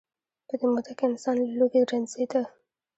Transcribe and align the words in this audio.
په 0.47 0.53
دې 0.59 0.65
موده 0.73 0.93
کې 0.97 1.03
انسان 1.09 1.35
له 1.45 1.53
لوږې 1.59 1.81
رنځیده. 1.89 2.41